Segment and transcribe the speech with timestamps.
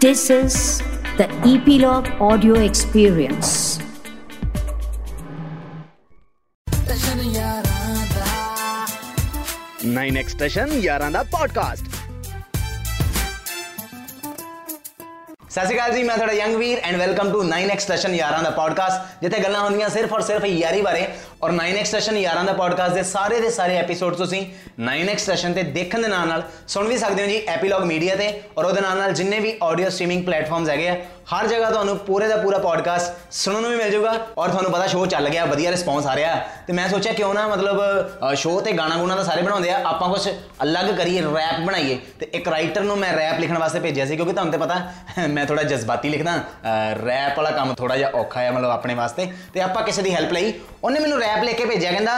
[0.00, 0.82] This is
[1.18, 3.52] the Epilogue Audio Experience.
[9.86, 11.84] Nine extension ਯਾਰਾਂ ਦਾ podcast
[15.50, 18.50] ਸਤਿ ਸ਼੍ਰੀ ਅਕਾਲ ਜੀ ਮੈਂ ਤੁਹਾਡਾ ਯੰਗ ਵੀਰ ਐਂਡ ਵੈਲਕਮ ਟੂ 9 ਐਕਸਟੈਸ਼ਨ ਯਾਰਾਂ ਦਾ
[18.50, 21.06] ਪੋਡਕਾਸਟ ਜਿੱਥੇ ਗੱਲਾਂ ਹੁੰਦੀਆਂ ਸਿਰਫ ਔਰ ਸਿਰਫ ਯਾਰੀ ਬਾਰੇ
[21.41, 24.41] ਔਰ 9 ਐਕਸਟੈਸ਼ਨ ਯਾਰਾਂ ਦਾ ਪੋਡਕਾਸਟ ਦੇ ਸਾਰੇ ਦੇ ਸਾਰੇ ਐਪੀਸੋਡ ਤੁਸੀਂ
[24.81, 28.27] 9 ਐਕਸਟੈਸ਼ਨ ਤੇ ਦੇਖਣ ਦੇ ਨਾਲ ਨਾਲ ਸੁਣ ਵੀ ਸਕਦੇ ਹੋ ਜੀ ਐਪੀਲੌਗ ਮੀਡੀਆ ਤੇ
[28.57, 30.95] ਔਰ ਉਹਦੇ ਨਾਲ ਨਾਲ ਜਿੰਨੇ ਵੀ ਆਡੀਓ ਸਟ੍ਰੀਮਿੰਗ ਪਲੇਟਫਾਰਮਸ ਹੈਗੇ ਆ
[31.31, 34.85] ਹਰ ਜਗ੍ਹਾ ਤੁਹਾਨੂੰ ਪੂਰੇ ਦਾ ਪੂਰਾ ਪੋਡਕਾਸਟ ਸੁਣਨ ਨੂੰ ਵੀ ਮਿਲ ਜਾਊਗਾ ਔਰ ਤੁਹਾਨੂੰ ਪਤਾ
[34.87, 36.35] ਸ਼ੋਅ ਚੱਲ ਗਿਆ, ਵਧੀਆ ਰਿਸਪੌਂਸ ਆ ਰਿਹਾ।
[36.67, 40.09] ਤੇ ਮੈਂ ਸੋਚਿਆ ਕਿਉਂ ਨਾ ਮਤਲਬ ਸ਼ੋਅ ਤੇ ਗਾਣਾ ਗੁਣਾ ਤਾਂ ਸਾਰੇ ਬਣਾਉਂਦੇ ਆ, ਆਪਾਂ
[40.09, 40.29] ਕੁਝ
[40.63, 44.33] ਅਲੱਗ ਕਰੀਏ ਰੈਪ ਬਣਾਈਏ। ਤੇ ਇੱਕ ਰਾਈਟਰ ਨੂੰ ਮੈਂ ਰੈਪ ਲਿਖਣ ਵਾਸਤੇ ਭੇਜਿਆ ਸੀ, ਕਿਉਂਕਿ
[44.33, 44.81] ਤੁਹਾਨੂੰ ਤੇ ਪਤਾ,
[45.29, 46.35] ਮੈਂ ਥੋੜਾ ਜਜ਼ਬਾਤੀ ਲਿਖਦਾ
[47.05, 50.33] ਰੈਪ ਵਾਲਾ ਕੰਮ ਥੋੜਾ ਜਿਹਾ ਔਖਾ ਹੈ ਮਤਲਬ ਆਪਣੇ ਵਾਸਤੇ। ਤੇ ਆਪਾਂ ਕਿਸੇ ਦੀ ਹੈਲਪ
[50.33, 52.17] ਲਈ, ਉਹਨੇ ਮੈਨੂੰ ਰੈਪ ਲਿਖ ਕੇ ਭੇਜਿਆ, ਕਹਿੰਦਾ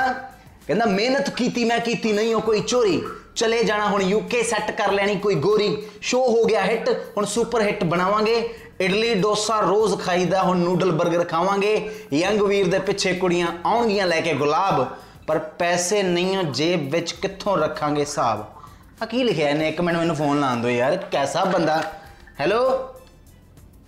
[0.68, 3.02] ਕਹਿੰਦਾ, ਮਿਹਨਤ ਕੀਤੀ ਮੈਂ, ਕੀਤੀ ਨਹੀਂ, ਉਹ ਕੋਈ ਚੋਰੀ।
[3.36, 7.62] ਚਲੇ ਜਾਣਾ ਹੁਣ ਯੂਕੇ ਸੈੱਟ ਕਰ ਲੈਣੀ ਕੋਈ ਗੋਰੀ। ਸ਼ੋਅ ਹੋ ਗਿਆ ਹਿੱਟ ਹੁਣ ਸੁਪਰ
[7.62, 8.36] ਹਿੱਟ ਬਣਾਵਾਂਗੇ।
[8.82, 14.20] ਇਡਲੀ, ਡੋਸਾ ਰੋਜ਼ ਖਾਈਦਾ, ਹੁਣ ਨੂਡਲ 버ਗਰ ਖਾਵਾਂਗੇ। ਯੰਗ ਵੀਰ ਦੇ ਪਿੱਛੇ ਕੁੜੀਆਂ ਆਉਣਗੀਆਂ ਲੈ
[14.22, 14.86] ਕੇ ਗੁਲਾਬ,
[15.28, 18.46] ਪਰ ਪੈਸੇ ਨਹੀਂ ਜੇਬ ਵਿੱਚ ਕਿੱਥੋਂ ਰੱਖਾਂਗੇ ਹਿਸਾਬ?
[19.04, 19.70] ਆ ਕੀ ਲਿਖਿਆ ਇਹਨੇ?
[19.70, 21.82] ਇੱਕ ਮਿੰਟ ਮੈਨੂੰ ਫੋਨ ਲਾਉਣ ਦਿਓ ਯਾਰ, ਕੈਸਾ ਬੰਦਾ?
[22.40, 22.70] ਹੈਲੋ?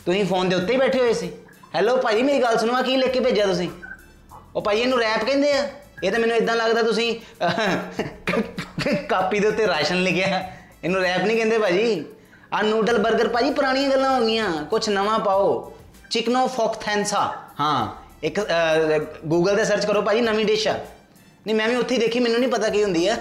[0.05, 1.31] ਤੁਸੀਂ ਫੋਨ ਦੇ ਉੱਤੇ ਹੀ ਬੈਠੇ ਹੋਏ ਸੀ।
[1.75, 3.69] ਹੈਲੋ ਭਾਈ ਮੇਰੀ ਗੱਲ ਸੁਣੋ ਆ ਕੀ ਲਿਖ ਕੇ ਭੇਜਿਆ ਤੁਸੀਂ?
[4.55, 5.67] ਉਹ ਭਾਈ ਇਹਨੂੰ ਰੈਪ ਕਹਿੰਦੇ ਆ।
[6.03, 7.15] ਇਹ ਤਾਂ ਮੈਨੂੰ ਇਦਾਂ ਲੱਗਦਾ ਤੁਸੀਂ
[9.09, 10.49] ਕਾਪੀ ਦੇ ਉੱਤੇ ਰਾਸ਼ਨ ਲਿਖਿਆ।
[10.83, 12.05] ਇਹਨੂੰ ਰੈਪ ਨਹੀਂ ਕਹਿੰਦੇ ਭਾਜੀ।
[12.53, 15.71] ਆ ਨੂਡਲ 버ਗਰ ਭਾਜੀ ਪੁਰਾਣੀਆਂ ਗੱਲਾਂ ਹੋ ਗਈਆਂ। ਕੁਝ ਨਵਾਂ ਪਾਓ।
[16.09, 17.21] ਚਿਕਨੋ ਫੋਕਥੈਂਸਾ
[17.59, 17.87] ਹਾਂ,
[18.23, 18.39] ਇੱਕ
[19.25, 20.73] ਗੂਗਲ ਤੇ ਸਰਚ ਕਰੋ ਭਾਜੀ, ਨਵੀਂ ਡਿਸ਼ ਆ।
[21.47, 23.15] ਨਹੀਂ, ਮੈਂ ਵੀ ਉੱਥੇ ਹੀ ਦੇਖੀ, ਮੈਨੂੰ ਨਹੀਂ ਪਤਾ ਕੀ ਹੁੰਦੀ ਆ।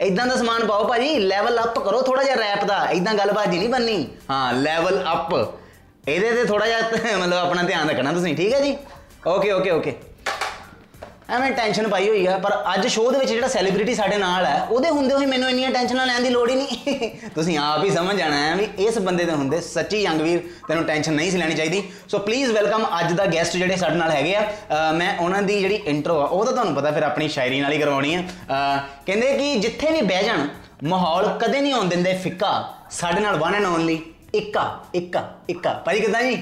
[0.00, 3.68] ਇਦਾਂ ਦਾ ਸਮਾਨ ਪਾਓ ਭਾਜੀ ਲੈਵਲ ਅਪ ਕਰੋ ਥੋੜਾ ਜਿਹਾ ਰੈਪ ਦਾ। ਇਦਾਂ ਗੱਲਬਾਤ ਨਹੀਂ
[3.68, 5.34] ਬੰਨੀ ਹਾਂ ਲੈਵਲ ਅਪ
[6.08, 6.80] ਇਹਦੇ ਤੇ ਥੋੜਾ ਜਿਹਾ,
[7.16, 8.76] ਮਤਲਬ ਆਪਣਾ ਧਿਆਨ ਰੱਖਣਾ ਤੁਸੀਂ, ਠੀਕ ਹੈ ਜੀ?
[9.26, 9.96] ਓਕੇ ਓਕੇ ਓਕੇ
[11.28, 14.60] ਐਵੇਂ ਟੈਨਸ਼ਨ ਪਾਈ ਹੋਈ ਆ, ਪਰ ਅੱਜ ਸ਼ੋਅ ਦੇ ਵਿੱਚ ਜਿਹੜਾ ਸੈਲੀਬ੍ਰਿਟੀ ਸਾਡੇ ਨਾਲ ਹੈ,
[14.62, 18.16] ਉਹਦੇ ਹੁੰਦੇ ਹੋਏ ਮੈਨੂੰ ਇੰਨੀਆਂ ਟੈਨਸ਼ਨਾਂ ਲੈਣ ਦੀ ਲੋੜ ਹੀ ਨਹੀਂ। ਤੁਸੀਂ ਆਪ ਹੀ ਸਮਝ
[18.16, 21.82] ਜਾਣਾ ਹੈ ਵੀ ਇਸ ਬੰਦੇ ਦੇ ਹੁੰਦੇ ਸੱਚੀ ਯੰਗਵੀਰ ਤੈਨੂੰ ਟੈਨਸ਼ਨ ਨਹੀਂ ਸੀ ਲੈਣੀ ਚਾਹੀਦੀ।
[22.08, 25.74] ਸੋ ਪਲੀਜ਼ ਵੈਲਕਮ ਅੱਜ ਦਾ ਗੈਸਟ ਜਿਹੜੇ ਸਾਡੇ ਨਾਲ ਹੈਗੇ ਆ ਮੈਂ ਉਹਨਾਂ ਦੀ ਜਿਹੜੀ
[25.86, 28.22] ਇੰਟਰੋ ਆ, ਉਹ ਤਾਂ ਤੁਹਾਨੂੰ ਪਤਾ ਫਿਰ ਆਪਣੀ ਸ਼ਾਇਰੀ ਨਾਲ ਹੀ ਕਰਵਾਉਣੀ ਆ।
[29.06, 30.46] ਕਹਿੰਦੇ ਕਿ ਜਿੱਥੇ ਵੀ ਬਹਿ ਜਾਣ,
[30.84, 32.52] ਮਾਹੌਲ ਕਦੇ ਨਹੀਂ ਆਉਣ ਦਿੰਦੇ ਫਿੱਕਾ।
[32.90, 34.02] ਸਾਡੇ ਨਾਲ ਵਨ ਐਂਡ ਓਨਲੀ
[34.34, 36.36] ਇੱਕਾ ਇੱਕਾ ਇੱਕਾ। ਭਾਈ ਕਿਦਾਂ ਜੀ?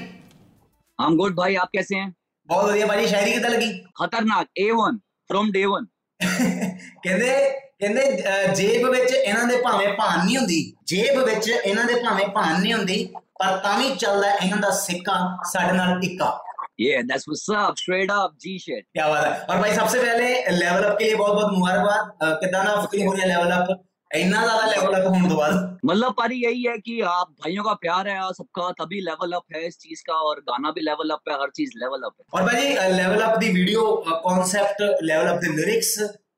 [0.99, 2.11] ਆਮ ਗੁੱਡ ਭਾਈ, ਆਪ ਕੈਸੇ हैं
[2.48, 4.98] ਬਹੁਤ ਵਧੀਆ ਭਾਜੀ ਸ਼ਾਇਰੀ ਕਿਦਾਂ ਲੱਗੀ ਖਤਰਨਾਕ A1
[5.30, 5.86] ਫਰਮ ਡੇ 1
[7.02, 7.32] ਕਹਿੰਦੇ
[7.80, 8.04] ਕਹਿੰਦੇ
[8.54, 12.74] ਜੇਬ ਵਿੱਚ ਇਹਨਾਂ ਦੇ ਭਾਵੇਂ ਭਾਨ ਨਹੀਂ ਹੁੰਦੀ ਜੇਬ ਵਿੱਚ ਇਹਨਾਂ ਦੇ ਭਾਵੇਂ ਭਾਨ ਨਹੀਂ
[12.74, 13.04] ਹੁੰਦੀ
[13.40, 15.18] ਪਰ ਤਾਂ ਵੀ ਚੱਲਦਾ ਇਹਨਾਂ ਦਾ ਸਿੱਕਾ
[15.52, 16.36] ਸਾਡੇ ਨਾਲ ਇੱਕਾ
[16.78, 17.78] Yeah, that's what's up.
[17.78, 18.84] Straight up, G shit.
[18.92, 22.60] क्या बात है और भाई सबसे पहले लेवल अप के लिए बहुत बहुत मुबारकबाद कितना
[22.62, 23.72] ना फील हो रहा है लेवल अप
[24.12, 27.72] इतना ज्यादा लेवल अप होने के बाद मतलब पारी यही है कि आप भाइयों का
[27.80, 31.10] प्यार है और सबका तभी लेवल अप है इस चीज का और गाना भी लेवल
[31.10, 33.84] अप है हर चीज लेवल अप है और भाई level up the video
[34.24, 35.94] concept level up the lyrics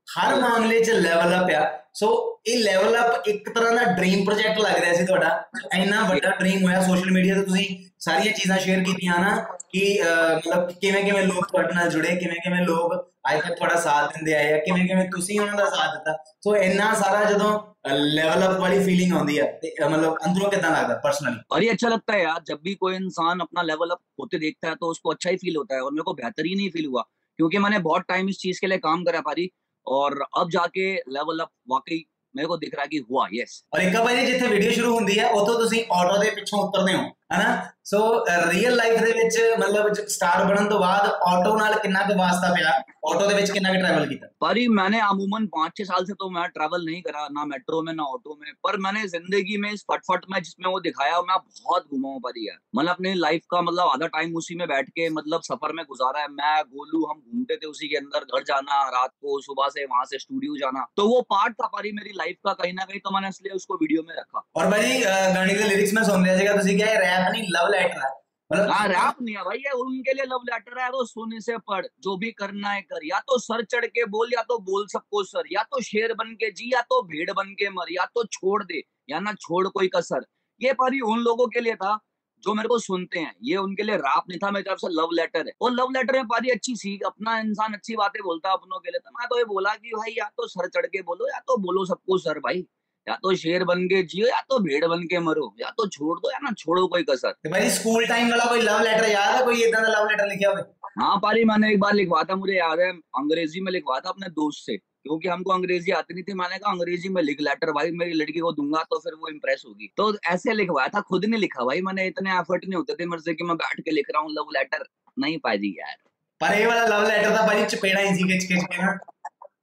[0.08, 2.08] ਹਰ ਮਾਮਲੇ 'ਚ ਲੈਵਲ ਅਪ ਆ ਸੋ
[2.46, 5.42] ਇਹ ਲੈਵਲ ਅਪ ਇੱਕ ਤਰ੍ਹਾਂ ਦਾ ਡ੍ਰੀਮ ਪ੍ਰੋਜੈਕਟ ਲੱਗ ਰਿਹਾ ਸੀ ਤੁਹਾਡਾ
[5.74, 7.66] ਇੰਨਾ ਵੱਡਾ ਡ੍ਰੀਮ ਹੋਇਆ ਸੋਸ਼ਲ ਮੀਡੀਆ ਤੇ ਤੁਸੀਂ
[8.04, 9.36] ਸਾਰੀਆਂ ਚੀਜ਼ਾਂ ਸ਼ੇਅਰ ਕੀਤੀਆਂ ਨਾ
[9.70, 9.98] ਕਿ
[10.36, 12.94] ਮਤਲਬ ਕਿਵੇਂ ਕਿਵੇਂ ਲੋਕ ਤੁਹਾਡੇ ਨਾਲ ਜੁੜੇ ਕਿਵੇਂ ਕਿਵੇਂ ਲੋਕ
[13.30, 16.56] ਅੱਜ ਤੱਕ ਤੁਹਾਡਾ ਸਾਥ ਦਿੰਦੇ ਆਏ ਆ ਕਿਵੇਂ ਕਿਵੇਂ ਤੁਸੀਂ ਉਹਨਾਂ ਦਾ ਸਾਥ ਦਿੱਤਾ ਸੋ
[16.58, 19.44] ਇੰਨਾ ਸਾਰਾ ਜਦੋਂ लेवल अप वाली फीलिंग आती है
[19.84, 22.96] मतलब अंदरों कितना लगता है पर्सनली और ये अच्छा लगता है यार जब भी कोई
[22.96, 25.92] इंसान अपना लेवल अप होते देखता है तो उसको अच्छा ही फील होता है और
[25.92, 27.04] मेरे को बेहतर ही नहीं फील हुआ
[27.38, 29.50] क्योंकि मैंने बहुत टाइम इस चीज के लिए काम करा पारी
[29.86, 31.98] और अब जाके लेवल अप वाकई
[32.34, 35.28] ਮੇਰੇ ਕੋ ਦਿਖ ਰਿਹਾ ਕਿ ਹੁਆ ਯੈਸ ਔਰ ਇੱਕ ਵਾਰੀ ਜਿੱਥੇ ਵੀਡੀਓ ਸ਼ੁਰੂ ਹੁੰਦੀ ਹੈ
[35.30, 37.02] ਉਦੋਂ ਤੁਸੀਂ ਆਟੋ ਦੇ ਪਿੱਛੋਂ ਉਤਰਦੇ ਹੋ
[37.32, 37.48] ਹਨਾ
[37.84, 38.02] ਸੋ
[38.50, 42.72] ਰੀਅਲ ਲਾਈਫ ਦੇ ਵਿੱਚ ਮਤਲਬ ਸਟਾਰ ਬਣਨ ਤੋਂ ਬਾਅਦ ਆਟੋ ਨਾਲ ਕਿੰਨਾ ਕੁ ਵਾਸਤਾ ਪਿਆ
[43.04, 46.28] ऑटो ਦੇ ਵਿੱਚ ਕਿੰਨਾ ਕੁ ट्रैवल ਕੀਤਾ पारी मैंने अमूमन पाँच छह साल से तो
[46.30, 49.84] मैं ट्रैवल नहीं करा ना मेट्रो में ना ऑटो में पर मैंने जिंदगी में इस
[49.84, 53.60] फटफट में जिसमें वो दिखाया मैं बहुत घुमा हूँ पारी यार मैंने अपनी लाइफ का
[53.62, 57.18] मतलब आधा टाइम उसी में बैठ के मतलब सफर में गुजारा है मैं गोलू हम
[57.20, 60.86] घूमते थे उसी के अंदर घर जाना रात को सुबह से वहां से स्टूडियो जाना
[60.96, 63.78] तो वो पार्ट था पारी मेरी लाइफ का कहीं ना कहीं तो मैंने इसलिए उसको
[63.78, 64.98] वीडियो में रखा और भाई
[65.34, 68.87] गाने के लिरिक्स में सुन रहा था क्या रैप नहीं लव लेटर है मतलब हाँ
[68.87, 72.15] रैप नहीं है भाई ये उनके लिए लव लेटर है तो सुन से पढ़ जो
[72.17, 75.43] भी करना है कर। या तो सर चढ़ के बोल या तो बोल सबको सर
[75.51, 78.63] या तो शेर बन के जी या तो भेड़ बन के मर या तो छोड़
[78.63, 80.25] दे या ना छोड़ कोई कसर
[80.61, 81.97] ये पारी उन लोगों के लिए था
[82.43, 85.09] जो मेरे को सुनते हैं। ये उनके लिए राप नहीं था मेरी तरफ़ से लव
[85.13, 88.55] लेटर है। और लव लेटर में पारी अच्छी सीख अपना इंसान अच्छी बातें बोलता है
[88.55, 91.01] अपनों के लिए। तो मैं तो ये बोला कि भाई या तो सर चढ़ के
[91.03, 92.65] बोलो या तो बोलो सबको सर भाई।
[93.07, 96.17] या तो शेर बन के जियो या तो भेड़ बन के मरो या तो छोड़
[96.19, 99.43] दो या ना छोड़ो कोई कसर। भाई स्कूल टाइम वाला कोई लव लेटर याद है?
[99.45, 102.89] कोई इतना लव लेटर लिखा हाँ पारी मैंने एक बार लिखवा था मुझे याद है
[102.91, 106.71] अंग्रेज़ी में लिखवा था अपने दोस्त से क्योंकि हमको अंग्रेज़ी आती नहीं थी मैंने कहा
[106.71, 110.13] अंग्रेज़ी में लिख लेटर भाई मेरी लड़की को दूँगा तो फिर वो इम्प्रेस होगी। तो
[110.27, 113.33] ऐसे लिखवाया था खुद ने लिखा भाई मैंने इतने एफर्ट नहीं होते थे मेरे से
[113.33, 114.85] कि मैं बैठ के लिख रहा हूँ लव लेटर
[115.17, 115.95] नहीं पाजी यार।
[116.41, 118.97] पर ये वाला लव लेटर था भाई चपेड़ा खिच के ना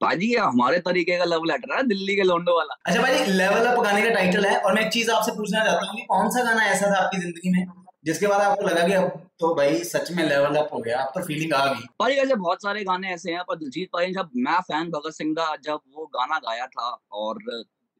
[0.03, 3.65] भाजी ये हमारे तरीके का लव लेटर है दिल्ली के लोंडो वाला। अच्छा भाई लेवल
[3.67, 6.43] अप गाने का टाइटल है और मैं एक चीज़ आपसे पूछना चाहता हूँ कौन सा
[6.43, 7.65] गाना ऐसा था आपकी ज़िंदगी में
[8.05, 9.09] जिसके बाद आपको लगा कि अब
[9.39, 12.35] तो भाई सच में लेवल अप हो गया अब तो फीलिंग आ गई। भाई ऐसे
[12.37, 15.79] बहुत सारे गाने ऐसे हैं पर दिलजीत भाई जब मैं फ़ैन भगत सिंह का जब
[15.95, 17.39] वो गाना गाया था और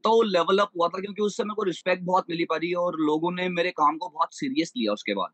[0.04, 3.32] तो लेवल अप हुआ था क्योंकि उससे मेरे को रिस्पेक्ट बहुत मिली पड़ी और लोगों
[3.32, 5.32] ने मेरे काम को बहुत सीरियस लिया उसके बाद।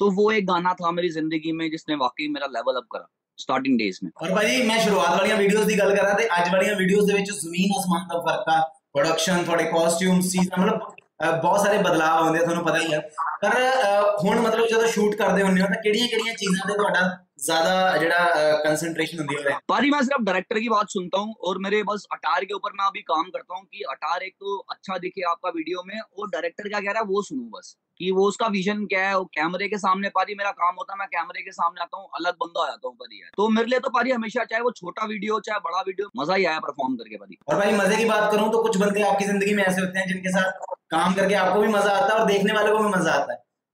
[0.00, 3.08] तो वो एक गाना था मेरी ज़िंदगी में जिसने वाकई मेरा लेवल अप करा।
[3.40, 6.74] ਸਟਾਰਟਿੰਗ ਡੇਜ਼ ਮੈਂ ਪਰ ਭਾਜੀ, ਮੈਂ ਸ਼ੁਰੂਆਤ ਵਾਲੀਆਂ ਵੀਡੀਓਜ਼ ਦੀ ਗੱਲ ਕਰਾਂ ਤੇ ਅੱਜ ਵਾਲੀਆਂ
[6.76, 8.60] ਵੀਡੀਓਜ਼ ਦੇ ਵਿੱਚ ਜ਼ਮੀਨ ਅਸਮਾਨ ਦਾ ਫ਼ਰਕ ਆ
[8.92, 13.00] ਪ੍ਰੋਡਕਸ਼ਨ ਤੁਹਾਡੇ ਕਾਸਟਿਊਮ ਸੀਜ਼ਨ ਮਤਲਬ ਬਹੁਤ ਸਾਰੇ ਬਦਲਾਅ ਆਉਂਦੇ ਆ, ਤੁਹਾਨੂੰ ਪਤਾ ਹੀ ਆ।
[13.41, 17.07] ਪਰ ਅਹ ਹੁਣ ਮਤਲਬ ਜਦੋਂ ਸ਼ੂਟ ਕਰਦੇ ਹੁੰਦੇ ਹੋ ਤਾਂ ਕਿਹੜੀਆਂ ਕਿਹੜੀਆਂ ਚੀਜ਼ਾਂ ਤੇ ਤੁਹਾਡਾ
[17.45, 18.19] ज्यादा ਜਿਹੜਾ
[18.59, 22.45] कंसंट्रेशन ਹੁੰਦੀ है पारी मैं सिर्फ डायरेक्टर की बात सुनता हूँ और मेरे बस अटार
[22.45, 25.83] के ऊपर मैं अभी काम करता हूँ कि अटार एक तो अच्छा दिखे आपका वीडियो
[25.89, 29.03] में और डायरेक्टर क्या कह रहा है वो सुनूं बस कि वो उसका विजन क्या
[29.07, 31.99] है वो कैमरे के सामने पारी मेरा काम होता है मैं कैमरे के सामने आता
[31.99, 34.71] हूँ अलग बंदा आ जाता हूँ पारी तो मेरे लिए तो पारी हमेशा चाहे वो
[34.75, 38.07] छोटा वीडियो चाहे बड़ा वीडियो मजा ही आया परफॉर्म करके पारी और भाई मजे की
[38.07, 41.35] बात करूं तो कुछ बंदे आपकी जिंदगी में ऐसे होते हैं जिनके साथ काम करके
[41.37, 43.29] आपको भी मजा आता है और देखने वालों को भी मजा आता है है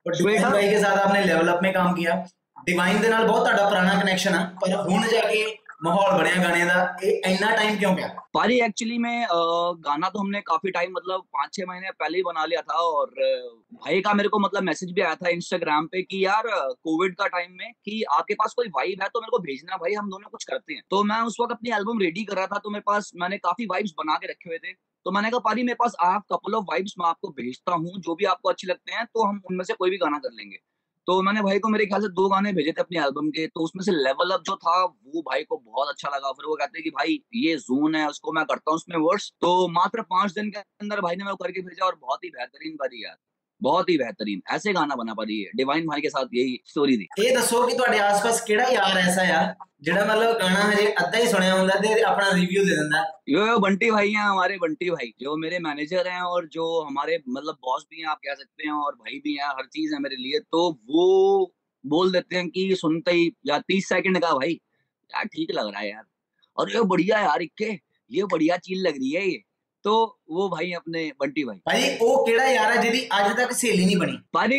[0.06, 2.22] और डिवाइन भाई के साथ आपने लेवल अप में काम किया
[2.66, 5.42] डिवाइन ਦੇ ਨਾਲ ਬਹੁਤ ਤੁਹਾਡਾ ਪੁਰਾਣਾ ਕਨੈਕਸ਼ਨ ਆ ਪਰ ਹੁਣ ਜਾ ਕੇ
[5.84, 6.82] माहौल बनया गाने का
[7.28, 9.38] इतना टाइम क्यों गया पारी एक्चुअली में आ,
[9.80, 13.16] गाना तो हमने काफी टाइम मतलब पांच छह महीने पहले ही बना लिया था और
[13.78, 16.50] भाई का मेरे को मतलब मैसेज भी आया था इंस्टाग्राम पे कि यार
[16.84, 19.94] कोविड का टाइम में कि आपके पास कोई वाइब है तो मेरे को भेजना भाई
[19.94, 22.60] हम दोनों कुछ करते हैं तो मैं उस वक्त अपनी एल्बम रेडी कर रहा था
[22.60, 24.74] तो मेरे पास मैंने काफी वाइब्स बना के रखे हुए थे
[25.07, 28.15] तो मैंने कहा, पारी, मेरे पास आप कपल ऑफ़ वाइब्स मैं आपको भेजता हूँ, जो
[28.15, 30.57] भी आपको अच्छे लगते हैं तो हम उनमें से कोई भी गाना कर लेंगे।
[31.07, 33.65] तो मैंने भाई को मेरे ख्याल से दो गाने भेजे थे अपने एल्बम के तो
[33.65, 36.79] उसमें से लेवल अप जो था, वो भाई को बहुत अच्छा लगा। फिर वो कहते
[36.79, 40.33] हैं कि, भाई, ये जोन है, उसको मैं करता हूँ, उसमें वर्ड्स तो मात्र पाँच
[40.33, 43.17] दिन के अंदर भाई ने मैं करके भेजा और बहुत ही बेहतरीन बारी यार।
[43.62, 47.08] ਬਹੁਤ ਹੀ ਬਿਹਤਰੀਨ ਐਸੇ ਗਾਣਾ ਬਣਾ ਪਾਦੀ ਹੈ ਡਿਵਾਈਨ ਭਾਈ ਕੇ ਸਾਥ ਯਹੀ ਸਟੋਰੀ ਦੀ
[47.20, 51.28] ਇਹ ਦੱਸੋ ਕਿ ਤੁਹਾਡੇ ਆਸ-ਪਾਸ ਕਿਹੜਾ ਯਾਰ ਐਸਾ ਆ ਜਿਹੜਾ मतलब गाना हजे ਅੱਧਾ ही
[51.28, 53.00] सुनया ਹੁੰਦਾ ਤੇ अपना रिव्यू दे देता
[53.32, 57.16] यो यो बंटी भाई हैं हमारे बंटी भाई जो मेरे मैनेजर हैं और जो हमारे
[57.30, 60.02] मतलब बॉस भी हैं आप कह सकते हैं और भाई भी हैं हर चीज है
[60.02, 61.08] मेरे लिए तो वो
[61.84, 64.54] बोल देते हैं कि सुनते ही या तीस सेकंड का भाई
[65.10, 66.06] यार ठीक लग रहा है यार
[66.58, 67.72] और ये बढ़िया यार इक्के
[68.12, 69.42] ये बढ़िया चीज लग रही है ये
[69.87, 69.95] तो
[70.31, 73.97] वो भाई अपने बंटी भाई। भाई वो केड़ा यार है जिहदी आज तक सहेली नहीं
[73.97, 74.57] बनी। पाजी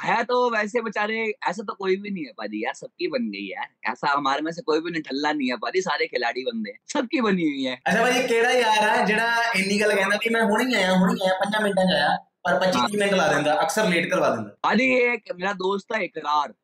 [0.00, 3.44] है तो वैसे बेचारे ऐसा तो कोई भी नहीं है पाजी यार सबकी बन गई
[3.46, 6.74] यार ऐसा हमारे में से कोई भी निठल्ला नहीं है पाजी सारे खिलाड़ी बन गए
[6.92, 10.42] सबकी बनी हुई है। अच्छा भाई केड़ा यार है जेड़ा इन्नी गल कहंदा कि मैं
[10.50, 12.16] हुणे आया हुणे आया 5 मिनटां च आया
[12.46, 16.54] पर 25 मिनट ला देंदा अक्सर लेट करवा देंदा। पाजी एक मेरा दोस्त है इकरार।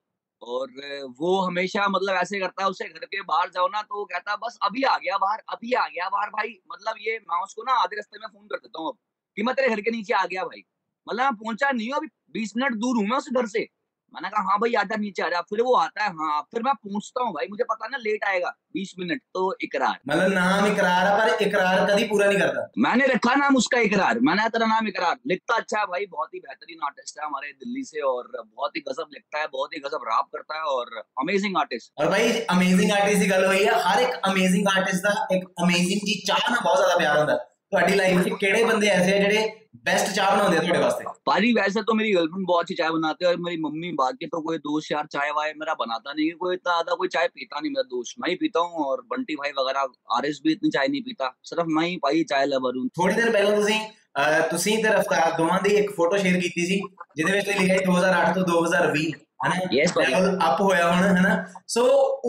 [0.43, 0.71] और
[1.19, 4.31] वो हमेशा मतलब ऐसे करता है, उसे घर के बाहर जाओ ना तो वो कहता
[4.31, 7.63] है, बस अभी आ गया बाहर, अभी आ गया बाहर भाई। मतलब ये मैं उसको
[7.63, 8.97] ना आधे रास्ते में फ़ोन कर देता हूँ अब,
[9.37, 10.63] कि मैं तेरे घर के नीचे आ गया भाई।
[11.07, 13.67] मतलब मैं पहुँचा नहीं हूँ, अभी बीस मिनट दूर हूँ मैं उस घर से।
[14.14, 16.74] मैंने कहा हाँ भाई आजा नीचे आ रहा फिर वो आता है हाँ फिर मैं
[16.76, 21.08] पूछता हूँ भाई मुझे पता ना लेट आएगा बीस मिनट तो इकरार मतलब नाम इकरार
[21.08, 24.88] है पर इकरार कभी पूरा नहीं करता मैंने रखा नाम उसका इकरार मैंने तेरा नाम
[24.88, 28.76] इकरार लिखता अच्छा है भाई बहुत ही बेहतरीन आर्टिस्ट है हमारे दिल्ली से और बहुत
[28.76, 32.30] ही गजब लिखता है बहुत ही गजब राप करता है और अमेजिंग आर्टिस्ट और भाई
[32.50, 36.46] अमेजिंग आर्टिस्ट की गल हुई है हर एक अमेजिंग आर्टिस्ट का एक अमेजिंग चीज चाह
[36.50, 37.40] ना बहुत ज्यादा प्यार होता
[37.72, 39.40] ਤੁਹਾਡੀ ਲਾਈਫ 'ਚ ਕਿਹੜੇ ਬੰਦੇ ਐਸੇ ਆ ਜਿਹੜੇ
[39.88, 43.26] बेस्ट चाय बनाते हैं ਤੁਹਾਡੇ ਵਾਸਤੇ पारी वैसे तो मेरी गर्लफ्रेंड बहुत अच्छी चाय बनाते
[43.26, 46.38] हैं और मेरी मम्मी बाकी तो कोई दोस्त यार चाय वाय मेरा बनाता नहीं है
[46.40, 49.36] कोई इतना ज्यादा कोई चाय पीता नहीं मेरा दोस्त मैं ही पीता हूँ और बंटी
[49.38, 52.88] भाई वगैरह आरिस भी इतनी चाय नहीं पीता सिर्फ मैं ही पाई चाय लवर हूँ
[52.96, 53.80] ਥੋੜੀ ਦਿਨ ਪਹਿਲਾਂ ਤੁਸੀਂ
[54.16, 56.80] ਅਹ, ਤੁਸੀਂ ਤੇ ਰਫਤਾਰ ਦੋਵਾਂ ਦੀ ਇੱਕ ਫੋਟੋ ਸ਼ੇਅਰ ਕੀਤੀ ਸੀ
[57.16, 59.06] ਜਿਹਦੇ ਵਿੱਚ ਤੁਸੀਂ ਲਿਖਿਆ ਸੀ 2008 ਤੋਂ 2020
[59.46, 61.32] ਹਨਾ Yes, ਭਾਈ। ਲੈਵਲ ਅਪ ਹੋਇਆ ਹੁਣ ਹਨਾ
[61.68, 61.84] ਸੋ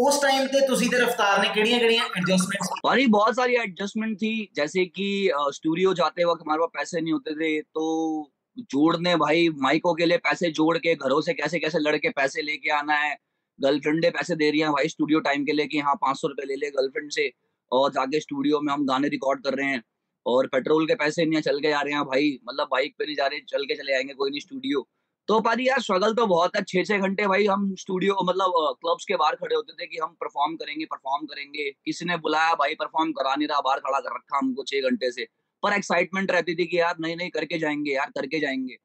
[0.04, 4.30] ਉਸ ਟਾਈਮ ਤੇ ਤੁਸੀਂ ਤੇ ਰਫਤਾਰ ਨੇ ਕਿਹੜੀਆਂ ਕਿਹੜੀਆਂ ਐਡਜਸਟਮੈਂਟਸ और बहुत सारी एडजस्टमेंट थी
[4.59, 5.04] जैसे कि
[5.56, 7.85] स्टूडियो जाते वक्त हमारे पास पैसे नहीं होते थे तो
[8.73, 12.75] जोड़ने भाई माइकों के लिए पैसे जोड़ के घरों से कैसे कैसे लड़के पैसे लेके
[12.76, 13.14] आना है
[13.59, 16.47] गर्लफ्रेंडे पैसे दे रही हैं भाई स्टूडियो टाइम के लिए कि हाँ पाँच सौ रुपए
[16.47, 17.26] ले ले गर्लफ्रेंड से
[17.73, 19.83] और जाके स्टूडियो में हम गाने रिकॉर्ड कर रहे हैं
[20.26, 23.04] और पेट्रोल के पैसे नहीं है, चल के जा रहे हैं भाई मतलब बाइक पे
[23.04, 24.85] नहीं जा रहे चल के चले आएंगे कोई नहीं स्टूडियो
[25.29, 29.05] तो पारी यार स्ट्रगल तो बहुत है छह छह घंटे भाई हम स्टूडियो मतलब क्लब्स
[29.05, 32.75] के बाहर खड़े होते थे कि हम परफॉर्म करेंगे परफॉर्म करेंगे। किसी ने बुलाया, भाई
[32.75, 35.25] परफॉर्म करा नहीं रहा, बाहर खड़ा कर रखा हमको छह घंटे से।
[35.63, 38.75] पर एक्साइटमेंट रहती थी कि यार नहीं नहीं, करके जाएँगे यार, करके जाएँगे।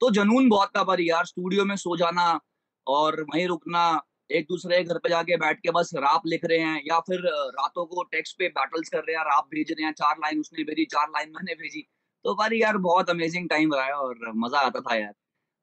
[0.00, 2.40] तो जनून बहुत था पर यार स्टूडियो में सो जाना
[2.86, 6.58] और वहीं रुकना, एक दूसरे के घर पे जाके बैठ के बस राप लिख रहे
[6.58, 7.20] हैं या फिर
[7.60, 10.64] रातों को टेक्स्ट पे बैटल्स कर रहे हैं, राप भेज रहे हैं, चार लाइन उसने
[10.64, 11.86] भेजी, चार लाइन मैंने भेजी।
[12.24, 15.14] तो पर यार बहुत अमेजिंग टाइम रहा है और मज़ा आता था यार।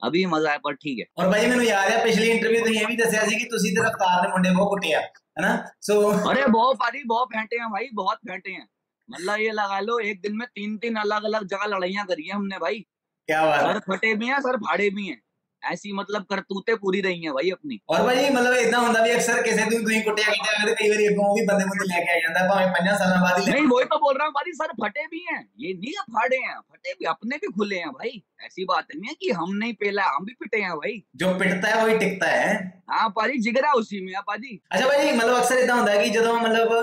[0.02, 2.74] अभी भी मज़ा है पर ठीक है। और भाई मैंने याद है पिछली इंटरव्यू तो
[2.74, 5.56] ये भी दसया कि तुसी तेरा तार ने मुंडे बहुत कुटिया है ना?
[5.82, 8.68] सो अरे बहुत फाड़ी बहुत फेंटे हैं भाई बहुत फेंटे हैं।
[9.10, 12.36] मतलब ये लगा लो एक दिन में तीन तीन अलग अलग जगह लड़ाइया करी है
[12.36, 12.86] हमने भाई।
[13.30, 15.22] क्या बात सर फटे भी हैं सर फाड़े भी हैं।
[15.63, 19.43] ऐसी मतलब करतूतें पूरी रही हैं भाई अपनी ਔਰ ਭਾਜੀ ਮਤਲਬ ਇਦਾਂ ਹੁੰਦਾ ਵੀ ਅਕਸਰ
[19.43, 22.13] ਕਿਸੇ ਨੂੰ ਤੁਸੀਂ ਕੁੱਟਿਆ ਕੀਤਾ ਅਗਰ ਕਈ ਵਾਰੀ ਅੱਗੋਂ ਉਹ ਵੀ ਬੰਦੇ ਬੰਦੇ ਲੈ ਕੇ
[22.13, 24.53] ਆ ਜਾਂਦਾ ਭਾਵੇਂ ਪੰਜਾਂ ਸਾਲਾਂ ਬਾਅਦ ਹੀ ਲੈ नहीं वही तो बोल रहा हूँ भाई
[24.59, 27.93] सर फटे भी हैं ये नहीं है फाड़े हैं फटे भी अपने भी खुले हैं
[27.95, 28.13] भाई
[28.49, 31.71] ऐसी बात नहीं है कि हम नहीं पेला हम भी पिटे हैं भाई ਜੋ ਪਿੱਟਦਾ
[31.71, 32.55] ਹੈ ਉਹੀ ਟਿਕਦਾ ਹੈ
[32.89, 36.11] हाँ पाजी जिगरा उसी में है पाजी ਅੱਛਾ ਭਾਜੀ ਮਤਲਬ ਅਕਸਰ ਇਦਾਂ ਹੁੰਦਾ ਹੈ ਕਿ
[36.11, 36.75] ਜਦੋਂ ਮਤਲਬ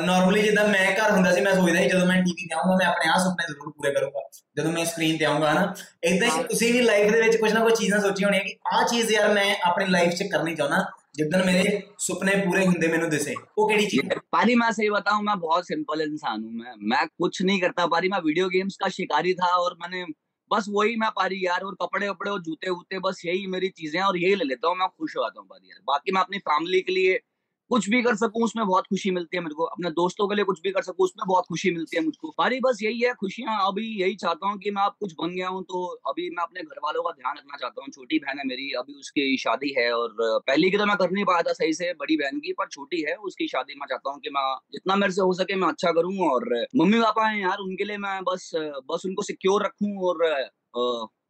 [0.00, 2.86] ਨਾਰਮਲੀ ਜਿੱਦਾਂ ਮੈਂ ਘਰ ਹੁੰਦਾ ਸੀ ਮੈਂ ਸੋਚਦਾ ਸੀ ਜਦੋਂ ਮੈਂ ਟੀਵੀ ਤੇ ਆਉਂਗਾ ਮੈਂ
[2.86, 4.20] ਆਪਣੇ ਆਹ ਸੁਪਨੇ ਜ਼ਰੂਰ ਪੂਰੇ ਕਰੂੰਗਾ
[4.56, 5.72] ਜਦੋਂ ਮੈਂ ਸਕਰੀਨ ਤੇ ਆਉਂਗਾ ਨਾ
[6.04, 8.84] ਇਦਾਂ ਹੀ ਤੁਸੀਂ ਵੀ ਲਾਈਫ ਦੇ ਵਿੱਚ ਕੁਝ ਨਾ ਕੁਝ ਚੀਜ਼ਾਂ ਸੋਚੀਆਂ ਹੋਣੀਆਂ ਕਿ ਆਹ
[8.84, 13.34] ਚੀਜ਼ ਯਾਰ ਮੈਂ ਆਪਣੀ ਲਾਈਫ 'ਚ ਕਰਨੀ ਚਾਹੁੰਦਾ ਜਿੱਦਣ ਮੇਰੇ ਸੁਪਨੇ ਪੂਰੇ ਹੁੰਦੇ ਮੈਨੂੰ ਦਿਸੇ
[13.58, 17.02] ਉਹ ਕਿਹੜੀ ਚੀਜ਼ ਹੈ पारी मैं सही बताऊं मैं बहुत सिंपल इंसान हूं मैं मैं
[17.16, 20.00] कुछ नहीं करता पारी मैं वीडियो गेम्स का शिकारी था और मैंने
[20.50, 23.94] बस वही मैं पारी यार और कपड़े वपड़े और जूते वूते बस यही मेरी चीजें
[23.94, 26.20] हैं और यही ले लेता हूँ मैं खुश हो जाता हूँ पारी यार बाकी मैं
[26.22, 27.14] अपनी फैमिली के लिए
[27.71, 30.45] कुछ भी कर सकूँ, उसमें बहुत खुशी मिलती है मेरे को। अपने दोस्तों के लिए
[30.45, 33.57] कुछ भी कर सकूँ, उसमें बहुत खुशी मिलती है मुझको। पारी बस यही है, खुशियाँ।
[33.67, 36.61] अभी यही चाहता हूँ कि मैं आप कुछ बन गया हूँ तो अभी मैं अपने
[36.61, 39.91] घर वालों का ध्यान रखना चाहता हूँ। छोटी बहन है मेरी, अभी उसकी शादी है
[39.93, 42.67] और पहले की तो मैं कर नहीं पाया था सही से बड़ी बहन की, पर
[42.69, 45.67] छोटी है, उसकी शादी मैं चाहता हूँ कि मैं जितना मेरे से हो सके मैं
[45.67, 48.51] अच्छा करूँ और मम्मी पापा है यार, उनके लिए मैं बस
[48.91, 50.27] बस उनको सिक्योर रखूँ और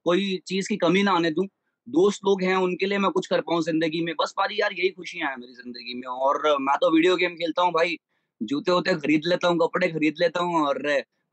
[0.05, 1.45] कोई चीज़ की कमी ना आने दूँ।
[1.88, 4.90] दोस्त लोग हैं उनके लिए मैं कुछ कर पाऊँ जिंदगी में बस पारी यार यही
[4.92, 7.96] खुशियां हैं मेरी जिंदगी में और मैं तो वीडियो गेम खेलता हूँ भाई
[8.40, 10.80] जूते वूते खरीद लेता हूँ कपड़े खरीद लेता हूँ और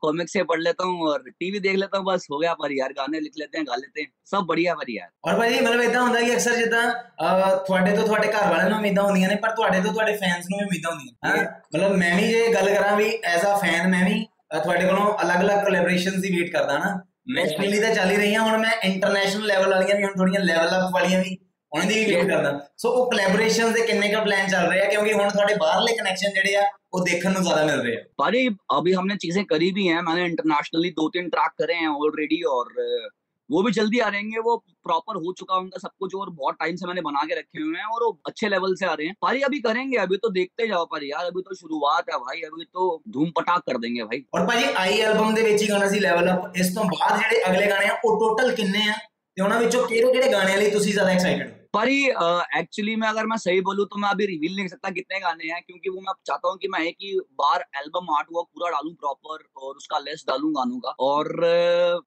[0.02, 2.92] कॉमिक्स से पढ़ लेता हूँ और टीवी देख लेता हूँ बस हो गया पर यार
[2.94, 6.02] गाने लिख लेते हैं गा लेते हैं सब बढ़िया पर यार ਔਰ ਭਾਜੀ ਮਤਲਬ ਇਦਾਂ
[6.02, 9.54] ਹੁੰਦਾ ਕਿ ਅਕਸਰ ਜਿੱਦਾਂ ਅਹ, ਤੁਹਾਡੇ ਤੋਂ ਤੁਹਾਡੇ ਘਰ ਵਾਲਿਆਂ ਨੂੰ ਉਮੀਦਾਂ ਹੁੰਦੀਆਂ ਨੇ ਪਰ
[9.56, 12.96] ਤੁਹਾਡੇ ਤੋਂ ਤੁਹਾਡੇ ਫੈਨਸ ਨੂੰ ਵੀ ਉਮੀਦਾਂ ਹੁੰਦੀਆਂ ਹਾਂ ਮਤਲਬ ਮੈਂ ਵੀ ਜੇ ਗੱਲ ਕਰਾਂ
[12.96, 16.92] ਵੀ ਐਜ਼ ਅ ਫੈਨ ਮੈਂ ਵੀ ਅਹ, ਤੁਹਾਡੇ ਕੋਲੋਂ ਅਲੱਗ-ਅਲੱਗ ਕੋਲੈਬੋਰੇਸ਼ਨਸ ਦੀ ਵੇਟ ਕਰਦਾ ਨਾ
[17.34, 20.92] ਨੈਸ਼ਨਲੀ ਤਾਂ ਚੱਲ ਹੀ ਰਹੀਆਂ ਹੁਣ ਮੈਂ ਇੰਟਰਨੈਸ਼ਨਲ ਲੈਵਲ ਵਾਲੀਆਂ ਵੀ ਹੁਣ ਥੋੜੀਆਂ ਲੈਵਲ ਅਪ
[20.94, 21.36] ਵਾਲੀਆਂ ਵੀ
[21.72, 24.88] ਉਹਨਾਂ ਦੀ ਵੀ ਵੇਟ ਕਰਦਾ ਸੋ ਉਹ ਕੋਲੈਬੋਰੇਸ਼ਨਸ ਦੇ ਕਿੰਨੇ ਕੁ ਪਲਾਨ ਚੱਲ ਰਹੇ ਆ
[24.88, 26.62] ਕਿਉਂਕਿ ਹੁਣ ਤੁਹਾਡੇ ਬਾਹਰਲੇ ਕਨੈਕਸ਼ਨ ਜਿਹੜੇ ਆ
[26.94, 28.40] ਉਹ ਦੇਖਣ ਨੂੰ ਜ਼ਿਆਦਾ ਮਿਲ ਰਹੇ ਆ पारी
[28.74, 32.68] अभी हमने चीजें करी भी हैं मैंने इंटरनेशनली दो तीन ट्रैक करे हैं ऑलरेडी और
[32.82, 32.88] अ,
[33.50, 36.56] वो भी जल्दी आ रहेंगे वो प्रॉपर हो चुका है उनका सब कुछ और बहुत
[36.60, 39.06] टाइम से मैंने बना के रखे हुए हैं और वो अच्छे लेवल से आ रहे
[39.06, 42.40] हैं पारी अभी करेंगे अभी तो देखते जाओ पारी यार अभी तो शुरुआत है भाई
[42.42, 45.88] अभी तो धूम पटाख कर देंगे भाई ਔਰ ਭਾਜੀ ਆਈ ਐਲਬਮ ਦੇ ਵਿੱਚ ਹੀ ਗਾਣਾ
[45.88, 48.94] ਸੀ ਲੈਵਲ ਅਪ ਇਸ ਤੋਂ ਬਾਅਦ ਜਿਹੜੇ ਅਗਲੇ ਗਾਣੇ ਆ ਉਹ ਟੋਟਲ ਕਿੰਨੇ ਆ
[49.36, 51.97] ਤੇ ਉਹਨਾਂ ਵਿੱਚੋਂ ਕਿਹੜੇ ਕਿਹੜੇ ਗਾਣਿਆਂ ਲਈ ਤੁਸੀਂ ਜ਼ਿਆਦਾ ਐਕਸਾਈਟਡ पारी
[52.57, 55.47] एक्चुअली में अगर मैं सही बोलूँ तो मैं अभी रिवील नहीं कर सकता कितने गाने
[55.47, 58.69] हैं, क्योंकि वो मैं चाहता हूँ कि मैं एक ही बार एल्बम आर्ट वर्क पूरा
[58.71, 61.33] डालूं प्रॉपर और उसका लिस्ट डालूं गानों का। और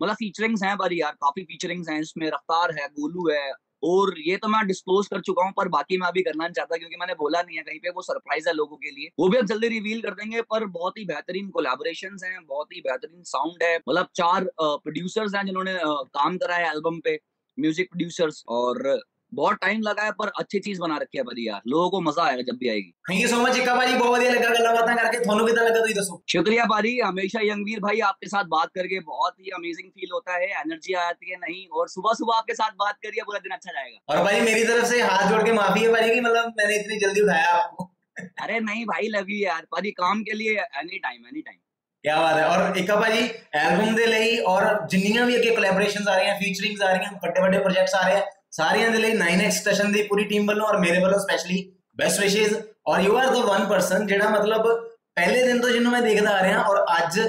[0.02, 3.52] मतलब फीचरिंग्स हैं पर यार, काफ़ी फीचरिंग्स हैं, इसमें रफ्तार है, गोलू है,
[3.82, 6.76] और ये तो मैं डिस्क्लोज कर चुका हूँ, पर बाकी मैं अभी करना नहीं चाहता
[6.76, 9.36] क्योंकि मैंने बोला नहीं है कहीं पे, वो सरप्राइज़ है लोगों के लिए। वो भी
[9.36, 13.62] अब जल्दी रिवील कर देंगे, पर बहुत ही बेहतरीन कोलैबोरेशन हैं, बहुत ही बेहतरीन साउंड
[13.62, 17.18] है मतलब चार प्रोड्यूसर्स हैं जिन्होंने काम करा है एल्बम पे
[17.58, 18.82] म्यूज़िक प्रोड्यूसर्स और
[19.31, 22.23] बहुत टाइम लगा है पर अच्छी चीज बना रखी है बड़ी यार लोगों को मजा
[22.23, 24.95] आएगा जब भी आएगी ਥੈਂਕ ਯੂ ਸੋ ਮਚ ਇੱਕਾ ਭਾਜੀ ਬਹੁਤ ਵਧੀਆ ਲੱਗਾ ਗੱਲਾਂ ਬਾਤਾਂ
[24.95, 29.01] ਕਰਕੇ ਤੁਹਾਨੂੰ ਕਿਦਾਂ ਲੱਗਾ ਤੁਸੀਂ ਦੱਸੋ शुक्रिया बारी हमेशा यंगवीर भाई आपके साथ बात करके
[29.03, 32.55] बहुत ही अमेजिंग फील होता है एनर्जी आ जाती है नहीं और सुबह सुबह आपके
[32.55, 35.57] साथ बात करिए पूरा दिन अच्छा जाएगा और भाई मेरी तरफ से हाथ जोड़ के
[35.57, 37.89] माफी है भाई कि मतलब मैंने इतनी जल्दी उठाया आपको
[38.39, 41.61] अरे नहीं भाई लव यू यार भाई काम के लिए एनी टाइम एनी टाइम
[42.03, 43.21] ਕੀ ਬਾਤ ਹੈ ਔਰ ਇੱਕਾ ਭਾਜੀ
[43.59, 47.59] ਐਲਬਮ ਦੇ ਲਈ ਔਰ ਜਿੰਨੀਆਂ ਵੀ ਅੱਗੇ ਕੋਲੈਬੋਰੇਸ਼ਨਸ ਆ ਰਹੀਆਂ ਫੀਚਰਿੰਗਸ ਆ ਰਹੀਆਂ ਵੱਡੇ ਵੱਡੇ
[47.59, 50.99] ਪ੍ਰੋਜੈਕਟਸ ਆ ਰਹੇ ਆ ਸਾਰਿਆਂ ਦੇ ਲਈ 9x ਸਟੇਸ਼ਨ ਦੀ ਪੂਰੀ ਟੀਮ ਵੱਲੋਂ ਔਰ ਮੇਰੇ
[50.99, 51.63] ਵੱਲੋਂ ਸਪੈਸ਼ਲੀ
[51.97, 52.53] ਬੈਸਟ ਵਿਸ਼ੇਸ
[52.87, 54.67] ਔਰ you are the one person ਜਿਹੜਾ ਮਤਲਬ
[55.15, 57.19] ਪਹਿਲੇ ਦਿਨ ਤੋਂ ਜਿਹਨੂੰ ਮੈਂ ਦੇਖਦਾ ਆ ਰਿਹਾ ਔਰ ਅੱਜ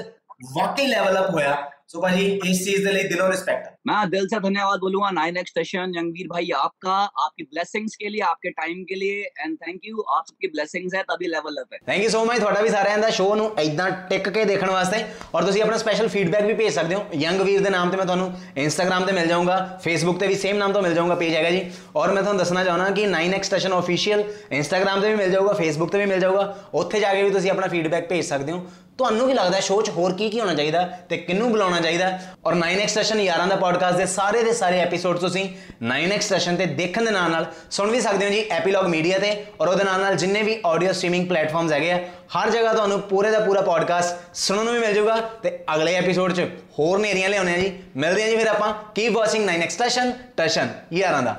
[0.55, 1.55] ਵਾਕਈ ਲੈਵਲ ਅਪ ਹੋਇਆ
[1.87, 5.49] ਸੋ ਭਾਜੀ ਇਸ ਚੀਜ਼ ਦੇ ਲਈ ਦਿਲੋਂ ਰਿਸਪੈਕਟ मैं दिल से धन्यवाद बोलूंगा नाइन एक्स
[5.49, 10.03] स्टेशन यंगवीर भाई आपका आपकी ब्लेसिंग्स के लिए आपके टाइम के लिए एंड थैंक यू
[10.09, 12.97] आप सबकी ब्लेसिंग्स है तभी लेवल अप है ਥੈਂਕ ਯੂ ਸੋ ਮਚ ਤੁਹਾਡਾ ਵੀ ਸਾਰਿਆਂ
[12.97, 15.03] ਦਾ ਸ਼ੋਅ ਨੂੰ ਇਦਾਂ ਟਿਕ ਕੇ ਦੇਖਣ ਵਾਸਤੇ
[15.33, 18.05] ਔਰ ਤੁਸੀਂ ਆਪਣਾ ਸਪੈਸ਼ਲ ਫੀਡਬੈਕ ਵੀ ਭੇਜ ਸਕਦੇ ਹੋ ਯੰਗ ਵੀਰ ਦੇ ਨਾਮ ਤੇ ਮੈਂ
[18.05, 21.51] ਤੁਹਾਨੂੰ ਇੰਸਟਾਗ੍ਰam ਤੇ ਮਿਲ ਜਾਊਂਗਾ ਫੇਸਬੁੱਕ ਤੇ ਵੀ ਸੇਮ ਨਾਮ ਤੋਂ ਮਿਲ ਜਾਊਂਗਾ ਪੇਜ ਹੈਗਾ
[21.51, 21.63] ਜੀ
[21.95, 25.91] ਔਰ ਮੈਂ ਤੁਹਾਨੂੰ ਦੱਸਣਾ ਚਾਹੁੰਦਾ ਕਿ 9x ਸਟੇਸ਼ਨ ਆਫੀਸ਼ੀਅਲ ਇੰਸਟਾਗ੍ਰam ਤੇ ਵੀ ਮਿਲ ਜਾਊਗਾ ਫੇਸਬੁੱਕ
[25.91, 28.65] ਤੇ ਵੀ ਮਿਲ ਜਾਊਗਾ ਉੱਥੇ ਜਾ ਕੇ ਵੀ ਤੁਸੀਂ ਆਪਣਾ ਫੀਡਬੈਕ ਭੇਜ ਸਕਦੇ ਹੋ
[29.02, 32.18] ਤੁਹਾਨੂੰ ਕੀ ਲੱਗਦਾ ਸ਼ੋਅ 'ਚ ਹੋਰ ਕੀ ਕੀ ਹੋਣਾ ਚਾਹੀਦਾ ਤੇ ਕਿੰਨੂੰ ਬੁਲਾਉਣਾ ਚਾਹੀਦਾ?
[32.46, 35.44] ਔਰ 9x ਸਟੇਸ਼ਨ ਯਾਰਾਂ ਦਾ ਪੋਡਕਾਸਟ ਦੇ ਸਾਰੇ ਦੇ ਸਾਰੇ ਐਪੀਸੋਡ ਤੁਸੀਂ
[35.84, 39.32] 9x ਸਟੇਸ਼ਨ ਤੇ ਦੇਖਣ ਦੇ ਨਾਲ ਨਾਲ ਸੁਣ ਵੀ ਸਕਦੇ ਹੋ ਜੀ ਐਪੀਲੌਗ ਮੀਡੀਆ ਤੇ
[39.60, 41.98] ਔਰ ਉਹਦੇ ਨਾਲ ਨਾਲ ਜਿੰਨੇ ਵੀ ਆਡੀਓ ਸਟ੍ਰੀਮਿੰਗ ਪਲੇਟਫਾਰਮਸ ਹੈਗੇ ਆ,
[42.36, 46.32] ਹਰ ਜਗ੍ਹਾ ਤੁਹਾਨੂੰ ਪੂਰੇ ਦਾ ਪੂਰਾ ਪੋਡਕਾਸਟ ਸੁਣਨ ਨੂੰ ਵੀ ਮਿਲ ਜਾਊਗਾ ਤੇ ਅਗਲੇ ਐਪੀਸੋਡ
[46.32, 46.40] 'ਚ
[46.78, 50.68] ਹੋਰ ਨੇਰੀਆਂ ਲਿਆਉਣੇ ਆ ਜੀ। ਮਿਲਦੇ ਆ ਜੀ ਫਿਰ ਆਪਾਂ। Keep watching 9x station Tashan
[50.92, 51.36] ਯਾਰਾਂ ਦਾ।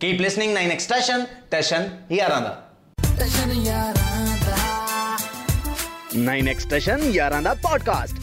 [0.00, 2.62] Keep listening 9x station Tashan ਯਾਰਾਂ ਦਾ।
[6.16, 8.21] नाइन एक्सटेशन यारह दा पॉडकास्ट